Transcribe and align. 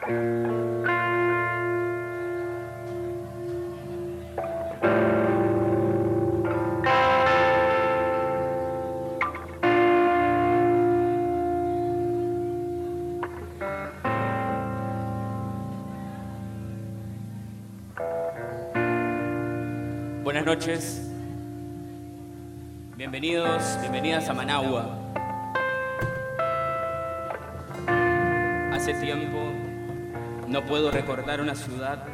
Buenas 0.00 0.16
noches. 20.46 21.10
Bienvenidos, 22.96 23.78
bienvenidas 23.82 24.26
a 24.30 24.32
Managua. 24.32 24.96
Hace 28.72 28.94
tiempo 28.94 29.69
no 30.50 30.66
puedo 30.66 30.90
recordar 30.90 31.40
una 31.40 31.54
ciudad 31.54 32.04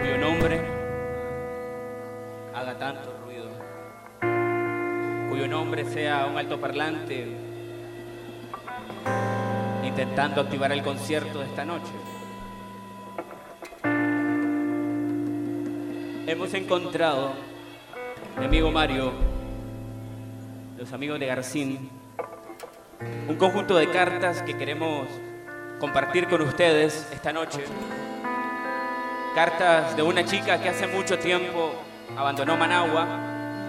cuyo 0.00 0.18
nombre 0.18 0.60
haga 2.54 2.78
tanto 2.78 3.12
ruido, 3.24 3.48
cuyo 5.28 5.48
nombre 5.48 5.84
sea 5.84 6.26
un 6.26 6.38
altoparlante 6.38 7.26
intentando 9.84 10.42
activar 10.42 10.70
el 10.70 10.84
concierto 10.84 11.40
de 11.40 11.46
esta 11.46 11.64
noche. 11.64 11.92
Hemos 16.28 16.54
encontrado, 16.54 17.32
mi 18.38 18.44
amigo 18.44 18.70
Mario, 18.70 19.12
los 20.78 20.92
amigos 20.92 21.18
de 21.18 21.26
Garcín, 21.26 21.90
un 23.28 23.34
conjunto 23.34 23.76
de 23.76 23.90
cartas 23.90 24.42
que 24.42 24.56
queremos 24.56 25.08
compartir 25.78 26.28
con 26.28 26.42
ustedes 26.42 27.08
esta 27.12 27.32
noche. 27.32 27.64
Cartas 29.34 29.96
de 29.96 30.02
una 30.02 30.24
chica 30.24 30.60
que 30.60 30.68
hace 30.68 30.86
mucho 30.86 31.18
tiempo 31.18 31.74
abandonó 32.16 32.56
Managua, 32.56 33.06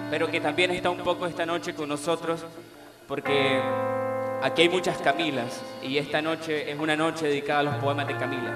pero 0.09 0.29
que 0.31 0.39
también 0.39 0.71
está 0.71 0.89
un 0.89 0.99
poco 0.99 1.27
esta 1.27 1.45
noche 1.45 1.73
con 1.73 1.89
nosotros 1.89 2.45
porque 3.07 3.61
aquí 4.41 4.63
hay 4.63 4.69
muchas 4.69 4.97
Camilas 4.97 5.61
y 5.81 5.97
esta 5.97 6.21
noche 6.21 6.71
es 6.71 6.79
una 6.79 6.95
noche 6.95 7.27
dedicada 7.27 7.59
a 7.59 7.63
los 7.63 7.75
poemas 7.75 8.07
de 8.07 8.15
Camila. 8.17 8.53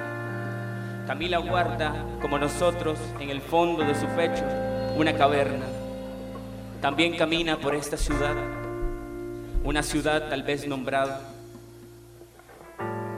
Camila 1.07 1.39
guarda, 1.39 2.05
como 2.21 2.37
nosotros, 2.37 2.99
en 3.19 3.29
el 3.29 3.41
fondo 3.41 3.83
de 3.83 3.95
su 3.95 4.05
pecho, 4.07 4.43
una 4.95 5.13
caverna. 5.13 5.65
También 6.79 7.17
camina 7.17 7.57
por 7.57 7.75
esta 7.75 7.97
ciudad, 7.97 8.35
una 9.63 9.83
ciudad 9.83 10.29
tal 10.29 10.43
vez 10.43 10.67
nombrada. 10.67 11.30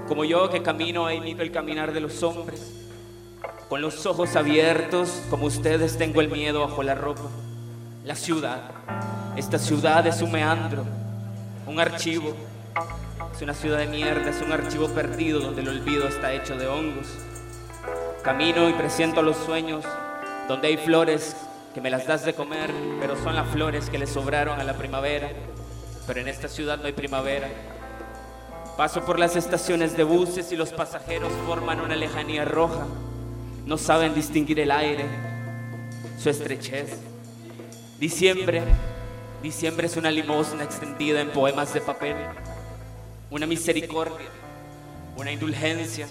Como 0.07 0.25
yo 0.25 0.49
que 0.49 0.61
camino 0.61 1.09
e 1.09 1.15
imito 1.15 1.41
el 1.41 1.51
caminar 1.51 1.93
de 1.93 2.01
los 2.01 2.21
hombres, 2.23 2.73
con 3.69 3.81
los 3.81 4.05
ojos 4.05 4.35
abiertos, 4.35 5.21
como 5.29 5.45
ustedes 5.45 5.97
tengo 5.97 6.21
el 6.21 6.29
miedo 6.29 6.61
bajo 6.61 6.83
la 6.83 6.93
ropa. 6.93 7.29
La 8.05 8.15
ciudad, 8.15 8.61
esta 9.37 9.57
ciudad 9.57 10.05
es 10.05 10.21
un 10.21 10.31
meandro, 10.31 10.83
un 11.65 11.79
archivo, 11.79 12.35
es 13.33 13.41
una 13.41 13.53
ciudad 13.53 13.77
de 13.77 13.87
mierda, 13.87 14.29
es 14.29 14.41
un 14.41 14.51
archivo 14.51 14.89
perdido 14.89 15.39
donde 15.39 15.61
el 15.61 15.69
olvido 15.69 16.07
está 16.07 16.33
hecho 16.33 16.57
de 16.57 16.67
hongos. 16.67 17.07
Camino 18.21 18.69
y 18.69 18.73
presiento 18.73 19.21
los 19.21 19.37
sueños 19.37 19.85
donde 20.47 20.67
hay 20.67 20.77
flores 20.77 21.35
que 21.73 21.81
me 21.81 21.89
las 21.89 22.05
das 22.05 22.25
de 22.25 22.33
comer, 22.33 22.71
pero 22.99 23.15
son 23.15 23.35
las 23.35 23.47
flores 23.47 23.89
que 23.89 23.97
le 23.97 24.05
sobraron 24.05 24.59
a 24.59 24.63
la 24.63 24.73
primavera. 24.73 25.31
Pero 26.05 26.19
en 26.19 26.27
esta 26.27 26.47
ciudad 26.47 26.77
no 26.77 26.85
hay 26.85 26.93
primavera. 26.93 27.47
Paso 28.77 29.05
por 29.05 29.19
las 29.19 29.35
estaciones 29.35 29.95
de 29.95 30.03
buses 30.03 30.51
y 30.51 30.55
los 30.55 30.73
pasajeros 30.73 31.31
forman 31.45 31.79
una 31.79 31.95
lejanía 31.95 32.43
roja. 32.43 32.87
No 33.67 33.77
saben 33.77 34.15
distinguir 34.15 34.59
el 34.59 34.71
aire, 34.71 35.05
su 36.19 36.31
estrechez. 36.31 36.97
Diciembre, 37.99 38.63
diciembre 39.43 39.85
es 39.85 39.95
una 39.95 40.09
limosna 40.09 40.63
extendida 40.63 41.21
en 41.21 41.29
poemas 41.29 41.71
de 41.71 41.81
papel, 41.81 42.15
una 43.29 43.45
misericordia, 43.45 44.27
una 45.17 45.31
indulgencia 45.31 46.07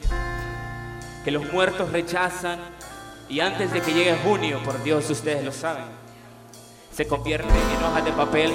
que 1.25 1.33
los 1.33 1.53
muertos 1.53 1.91
rechazan 1.91 2.61
y 3.29 3.41
antes 3.41 3.73
de 3.73 3.81
que 3.81 3.93
llegue 3.93 4.17
junio, 4.25 4.61
por 4.65 4.81
Dios 4.85 5.11
ustedes 5.11 5.45
lo 5.45 5.53
saben, 5.53 5.85
se 6.93 7.09
convierten 7.09 7.51
en 7.51 7.85
hojas 7.85 8.05
de 8.05 8.13
papel 8.13 8.53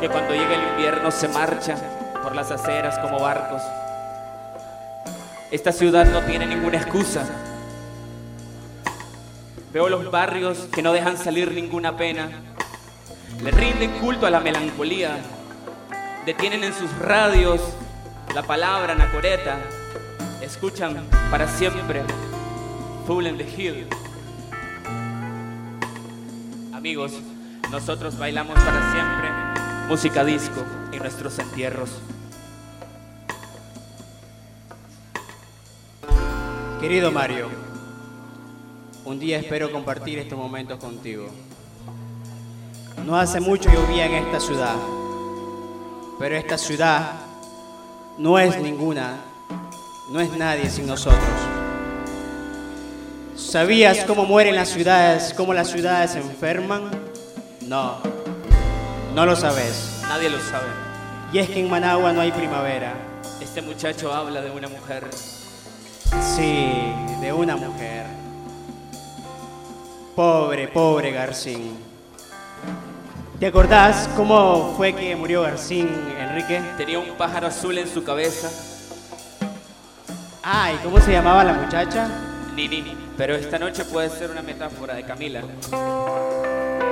que 0.00 0.08
cuando 0.08 0.32
llegue 0.32 0.54
el 0.54 0.68
invierno 0.70 1.10
se 1.10 1.28
marchan 1.28 1.99
por 2.22 2.34
las 2.34 2.50
aceras 2.50 2.98
como 2.98 3.20
barcos. 3.20 3.62
Esta 5.50 5.72
ciudad 5.72 6.06
no 6.06 6.22
tiene 6.22 6.46
ninguna 6.46 6.76
excusa. 6.76 7.24
Veo 9.72 9.88
los 9.88 10.10
barrios 10.10 10.68
que 10.72 10.82
no 10.82 10.92
dejan 10.92 11.16
salir 11.16 11.52
ninguna 11.52 11.96
pena. 11.96 12.30
Le 13.42 13.50
rinden 13.50 13.98
culto 13.98 14.26
a 14.26 14.30
la 14.30 14.40
melancolía. 14.40 15.18
Detienen 16.26 16.64
en 16.64 16.74
sus 16.74 16.96
radios 16.98 17.60
la 18.34 18.42
palabra 18.42 18.92
anacoreta 18.92 19.58
escuchan 20.40 21.04
para 21.30 21.48
siempre 21.48 22.02
Fool 23.06 23.26
in 23.26 23.38
the 23.38 23.44
Hill. 23.44 23.88
Amigos, 26.72 27.12
nosotros 27.70 28.18
bailamos 28.18 28.54
para 28.54 28.92
siempre 28.92 29.28
música 29.88 30.24
disco 30.24 30.64
en 30.92 30.98
nuestros 30.98 31.38
entierros. 31.38 31.90
Querido 36.80 37.10
Mario, 37.10 37.48
un 39.04 39.18
día 39.18 39.38
espero 39.38 39.70
compartir 39.70 40.18
estos 40.18 40.38
momentos 40.38 40.78
contigo. 40.78 41.28
No 43.04 43.16
hace 43.16 43.40
mucho 43.40 43.70
llovía 43.72 44.06
en 44.06 44.14
esta 44.14 44.40
ciudad, 44.40 44.76
pero 46.18 46.36
esta 46.36 46.56
ciudad 46.58 47.12
no 48.18 48.38
es 48.38 48.60
ninguna 48.60 49.30
no 50.10 50.20
es 50.20 50.36
nadie 50.36 50.68
sin 50.68 50.86
nosotros. 50.86 51.22
¿Sabías 53.36 54.04
cómo 54.04 54.24
mueren 54.24 54.56
las 54.56 54.68
ciudades, 54.68 55.32
cómo 55.34 55.54
las 55.54 55.70
ciudades 55.70 56.10
se 56.12 56.18
enferman? 56.18 56.90
No, 57.62 57.98
no 59.14 59.24
lo 59.24 59.36
sabes. 59.36 59.99
Nadie 60.10 60.28
lo 60.28 60.40
sabe. 60.40 60.66
Y 61.32 61.38
es 61.38 61.48
que 61.48 61.60
en 61.60 61.70
Managua 61.70 62.12
no 62.12 62.20
hay 62.20 62.32
primavera. 62.32 62.94
Este 63.40 63.62
muchacho 63.62 64.12
habla 64.12 64.42
de 64.42 64.50
una 64.50 64.66
mujer. 64.66 65.04
Sí, 66.20 66.92
de 67.20 67.32
una 67.32 67.54
mujer. 67.54 68.06
Pobre, 70.16 70.66
pobre 70.66 71.12
Garcín. 71.12 71.78
¿Te 73.38 73.46
acordás 73.46 74.10
cómo 74.16 74.74
fue 74.76 74.92
que 74.94 75.14
murió 75.14 75.42
Garcín, 75.42 75.88
Enrique? 76.18 76.60
Tenía 76.76 76.98
un 76.98 77.16
pájaro 77.16 77.46
azul 77.46 77.78
en 77.78 77.86
su 77.86 78.02
cabeza 78.02 78.50
Ah, 80.42 80.72
¿y 80.72 80.76
cómo 80.78 81.00
se 81.00 81.12
llamaba 81.12 81.44
la 81.44 81.52
muchacha? 81.52 82.08
Nini. 82.56 82.96
Pero 83.16 83.36
esta 83.36 83.60
noche 83.60 83.84
puede 83.84 84.10
ser 84.10 84.32
una 84.32 84.42
metáfora 84.42 84.94
de 84.94 85.04
Camila. 85.04 85.42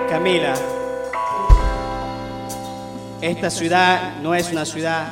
Camila, 0.08 0.54
esta 3.20 3.50
ciudad 3.50 4.16
no 4.22 4.34
es 4.34 4.50
una 4.50 4.64
ciudad 4.64 5.08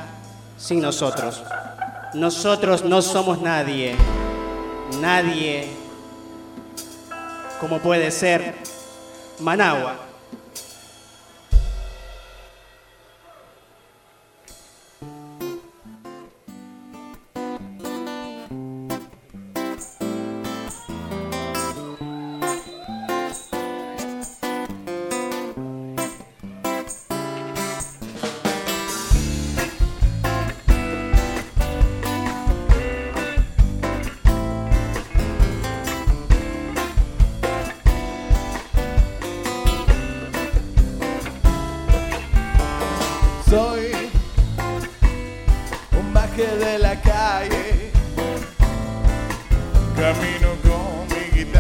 sin 0.57 0.81
nosotros. 0.81 1.43
Nosotros 2.15 2.85
no 2.85 3.03
somos 3.03 3.41
nadie. 3.41 3.97
Nadie 5.01 5.69
como 7.61 7.79
puede 7.81 8.11
ser 8.11 8.55
Managua. 9.41 10.06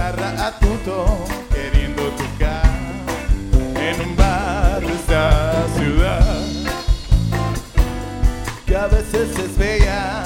Guitarra 0.06 0.46
a 0.46 0.58
tuto, 0.58 1.24
queriendo 1.52 2.02
tocar 2.10 2.62
en 3.74 4.00
un 4.00 4.16
bar 4.16 4.80
de 4.80 4.92
esta 4.92 5.66
ciudad. 5.76 6.42
Que 8.66 8.76
a 8.76 8.86
veces 8.86 9.36
es 9.38 9.58
bella, 9.58 10.22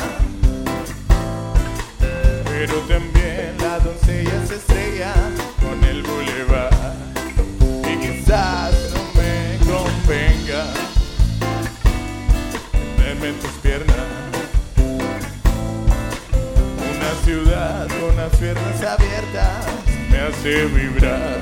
hace 20.40 20.66
vibrar. 20.66 21.40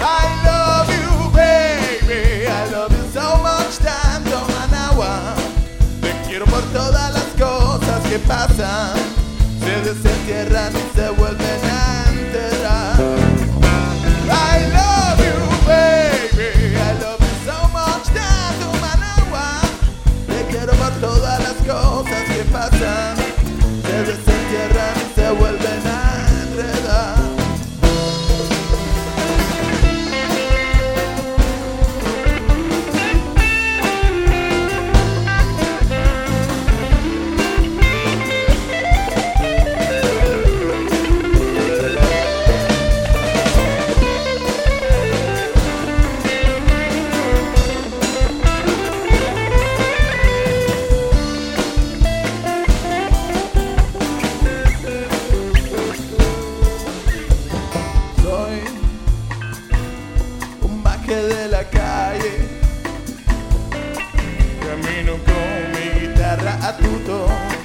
I 0.00 0.26
love 0.44 0.88
you, 0.90 1.30
baby. 1.30 2.46
I 2.46 2.70
love 2.70 2.92
you 2.92 3.04
so 3.12 3.36
much, 3.38 3.78
tanto 3.78 4.44
Managua. 4.58 5.34
Te 6.00 6.12
quiero 6.26 6.44
por 6.46 6.62
todas 6.72 7.12
las 7.14 7.28
cosas 7.38 8.02
que 8.08 8.18
pasan. 8.18 8.96
Se 9.60 9.80
desentierran 9.80 10.72
y 10.72 10.96
se 10.96 11.08
vuelven 11.10 11.43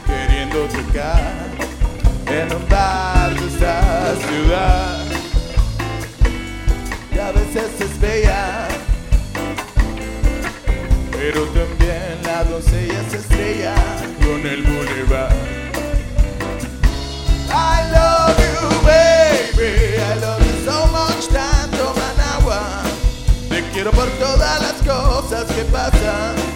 queriendo 0.06 0.66
tocar 0.68 1.22
en 2.28 2.54
un 2.54 2.68
bar 2.68 3.34
de 3.34 3.48
esta 3.48 4.14
ciudad. 4.28 5.06
Y 7.14 7.18
a 7.18 7.32
veces 7.32 7.80
es 7.80 8.00
bella, 8.00 8.68
pero 11.12 11.44
también 11.46 12.20
la 12.26 12.44
doncella 12.44 13.02
se 13.10 13.18
estrella 13.18 13.76
con 14.20 14.46
el 14.46 14.64
boulevard. 14.64 15.34
I 17.52 17.92
love 17.94 18.38
you, 18.38 18.86
baby. 18.86 19.96
I 19.96 20.20
love 20.20 20.44
you 20.46 20.70
so 20.70 20.88
much, 20.88 21.30
tanto 21.30 21.96
Managua. 21.96 22.84
Te 23.48 23.64
quiero 23.72 23.92
por 23.92 24.10
todas 24.20 24.62
las 24.62 24.74
cosas 24.86 25.46
que 25.54 25.64
pasan. 25.64 26.49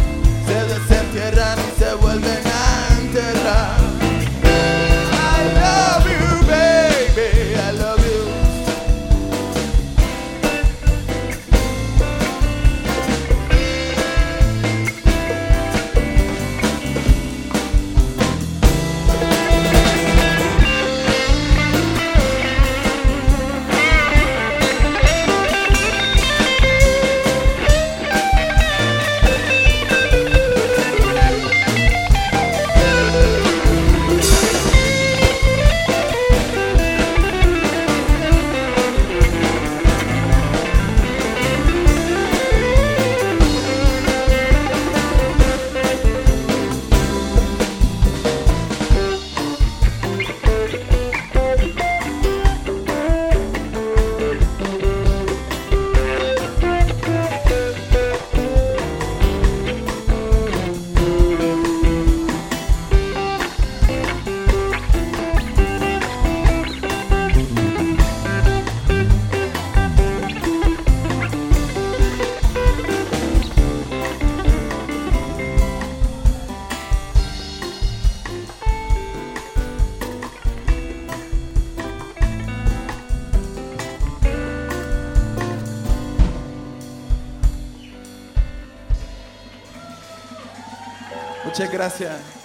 Muchas 91.53 91.71
gracias. 91.71 92.42